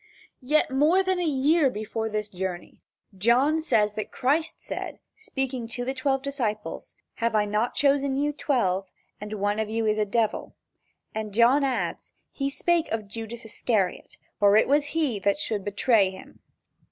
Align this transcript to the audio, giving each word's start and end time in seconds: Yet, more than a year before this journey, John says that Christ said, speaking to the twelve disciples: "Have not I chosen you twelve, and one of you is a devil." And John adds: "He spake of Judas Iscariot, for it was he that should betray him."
Yet, 0.41 0.71
more 0.71 1.03
than 1.03 1.19
a 1.19 1.23
year 1.23 1.69
before 1.69 2.09
this 2.09 2.31
journey, 2.31 2.81
John 3.15 3.61
says 3.61 3.93
that 3.93 4.11
Christ 4.11 4.55
said, 4.57 4.99
speaking 5.15 5.67
to 5.67 5.85
the 5.85 5.93
twelve 5.93 6.23
disciples: 6.23 6.95
"Have 7.17 7.33
not 7.33 7.69
I 7.69 7.73
chosen 7.73 8.15
you 8.17 8.33
twelve, 8.33 8.87
and 9.19 9.33
one 9.33 9.59
of 9.59 9.69
you 9.69 9.85
is 9.85 9.99
a 9.99 10.05
devil." 10.05 10.55
And 11.13 11.35
John 11.35 11.63
adds: 11.63 12.13
"He 12.31 12.49
spake 12.49 12.89
of 12.89 13.07
Judas 13.07 13.45
Iscariot, 13.45 14.17
for 14.39 14.57
it 14.57 14.67
was 14.67 14.85
he 14.97 15.19
that 15.19 15.37
should 15.37 15.63
betray 15.63 16.09
him." 16.09 16.39